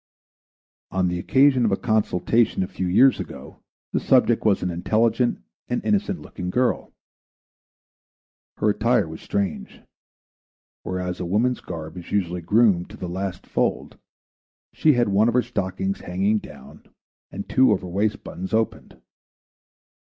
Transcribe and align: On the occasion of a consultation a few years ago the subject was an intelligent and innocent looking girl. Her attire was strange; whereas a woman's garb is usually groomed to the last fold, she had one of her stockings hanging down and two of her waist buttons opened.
On 0.89 1.09
the 1.09 1.19
occasion 1.19 1.63
of 1.63 1.71
a 1.71 1.77
consultation 1.77 2.63
a 2.63 2.67
few 2.67 2.87
years 2.87 3.19
ago 3.19 3.61
the 3.93 3.99
subject 3.99 4.43
was 4.43 4.63
an 4.63 4.71
intelligent 4.71 5.43
and 5.67 5.79
innocent 5.85 6.19
looking 6.23 6.49
girl. 6.49 6.91
Her 8.57 8.71
attire 8.71 9.07
was 9.07 9.21
strange; 9.21 9.83
whereas 10.81 11.19
a 11.19 11.25
woman's 11.27 11.61
garb 11.61 11.97
is 11.99 12.11
usually 12.11 12.41
groomed 12.41 12.89
to 12.89 12.97
the 12.97 13.07
last 13.07 13.45
fold, 13.45 13.99
she 14.73 14.93
had 14.93 15.09
one 15.09 15.27
of 15.27 15.35
her 15.35 15.43
stockings 15.43 15.99
hanging 15.99 16.39
down 16.39 16.81
and 17.31 17.47
two 17.47 17.71
of 17.71 17.81
her 17.81 17.87
waist 17.87 18.23
buttons 18.23 18.55
opened. 18.55 18.99